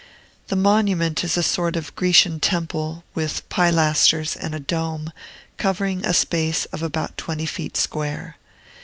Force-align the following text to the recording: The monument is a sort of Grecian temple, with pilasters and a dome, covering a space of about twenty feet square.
The 0.47 0.55
monument 0.55 1.23
is 1.23 1.37
a 1.37 1.43
sort 1.43 1.75
of 1.75 1.95
Grecian 1.95 2.39
temple, 2.39 3.03
with 3.13 3.47
pilasters 3.49 4.35
and 4.35 4.55
a 4.55 4.59
dome, 4.59 5.13
covering 5.57 6.03
a 6.03 6.11
space 6.15 6.65
of 6.73 6.81
about 6.81 7.17
twenty 7.19 7.45
feet 7.45 7.77
square. 7.77 8.37